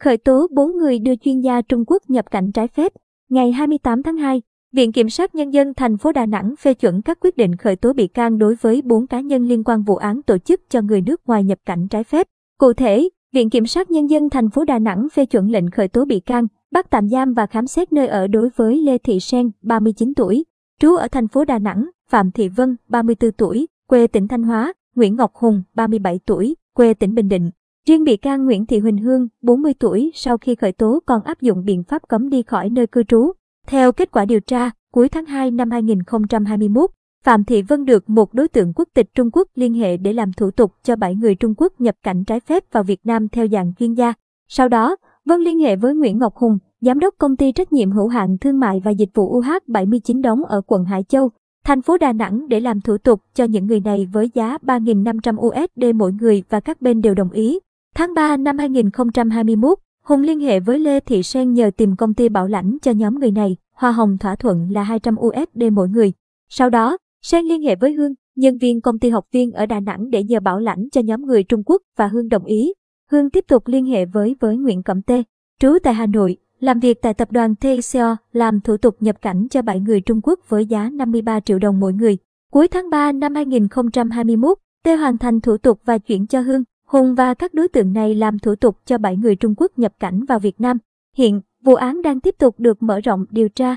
[0.00, 2.92] khởi tố 4 người đưa chuyên gia Trung Quốc nhập cảnh trái phép.
[3.30, 4.42] Ngày 28 tháng 2,
[4.72, 7.76] Viện Kiểm sát Nhân dân thành phố Đà Nẵng phê chuẩn các quyết định khởi
[7.76, 10.80] tố bị can đối với 4 cá nhân liên quan vụ án tổ chức cho
[10.80, 12.26] người nước ngoài nhập cảnh trái phép.
[12.58, 15.88] Cụ thể, Viện Kiểm sát Nhân dân thành phố Đà Nẵng phê chuẩn lệnh khởi
[15.88, 19.20] tố bị can, bắt tạm giam và khám xét nơi ở đối với Lê Thị
[19.20, 20.44] Sen, 39 tuổi,
[20.80, 24.72] trú ở thành phố Đà Nẵng, Phạm Thị Vân, 34 tuổi, quê tỉnh Thanh Hóa,
[24.94, 27.50] Nguyễn Ngọc Hùng, 37 tuổi, quê tỉnh Bình Định.
[27.86, 31.40] Riêng bị can Nguyễn Thị Huỳnh Hương, 40 tuổi, sau khi khởi tố còn áp
[31.40, 33.32] dụng biện pháp cấm đi khỏi nơi cư trú.
[33.66, 36.90] Theo kết quả điều tra, cuối tháng 2 năm 2021,
[37.24, 40.32] Phạm Thị Vân được một đối tượng quốc tịch Trung Quốc liên hệ để làm
[40.32, 43.46] thủ tục cho 7 người Trung Quốc nhập cảnh trái phép vào Việt Nam theo
[43.48, 44.12] dạng chuyên gia.
[44.48, 47.90] Sau đó, Vân liên hệ với Nguyễn Ngọc Hùng, giám đốc công ty trách nhiệm
[47.90, 51.30] hữu hạn thương mại và dịch vụ UH79 đóng ở quận Hải Châu,
[51.64, 55.36] thành phố Đà Nẵng để làm thủ tục cho những người này với giá 3.500
[55.36, 57.58] USD mỗi người và các bên đều đồng ý.
[57.94, 62.28] Tháng 3 năm 2021, Hùng liên hệ với Lê Thị Sen nhờ tìm công ty
[62.28, 66.12] bảo lãnh cho nhóm người này, hoa hồng thỏa thuận là 200 USD mỗi người.
[66.48, 69.80] Sau đó, Sen liên hệ với Hương, nhân viên công ty học viên ở Đà
[69.80, 72.72] Nẵng để nhờ bảo lãnh cho nhóm người Trung Quốc và Hương đồng ý.
[73.10, 75.22] Hương tiếp tục liên hệ với với Nguyễn Cẩm Tê,
[75.60, 79.46] trú tại Hà Nội, làm việc tại tập đoàn TCO, làm thủ tục nhập cảnh
[79.50, 82.18] cho 7 người Trung Quốc với giá 53 triệu đồng mỗi người.
[82.52, 87.14] Cuối tháng 3 năm 2021, Tê hoàn thành thủ tục và chuyển cho Hương, Hùng
[87.14, 90.24] và các đối tượng này làm thủ tục cho 7 người Trung Quốc nhập cảnh
[90.24, 90.78] vào Việt Nam.
[91.16, 93.76] Hiện, vụ án đang tiếp tục được mở rộng điều tra